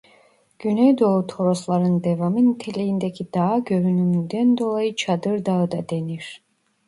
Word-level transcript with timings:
Güneydoğu 0.59 1.27
Torosların 1.27 2.03
devamı 2.03 2.37
niteliğindeki 2.45 3.27
dağa 3.33 3.57
görünümünden 3.59 4.57
dolayı 4.57 4.95
Çadır 4.95 5.45
Dağı 5.45 5.71
da 5.71 5.89
denir. 5.89 6.43